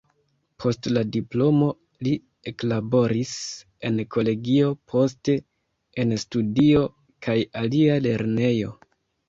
Post 0.63 0.87
la 0.93 1.01
diplomo 1.15 1.67
li 2.07 2.13
eklaboris 2.53 3.35
en 3.91 4.01
kolegio, 4.17 4.73
poste 4.95 5.37
en 6.07 6.19
studio 6.27 6.85
kaj 7.29 7.39
alia 7.65 8.03
lernejo. 8.11 8.77